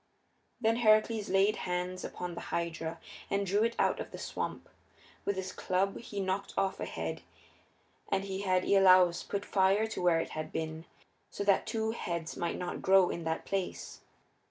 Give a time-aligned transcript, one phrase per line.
[0.59, 4.67] Then Heracles laid hands upon the Hydra and drew it out of the swamp.
[5.25, 7.21] With his club he knocked off a head
[8.09, 10.85] and he had Iolaus put fire to where it had been,
[11.29, 13.99] so that two heads might not grow in that place.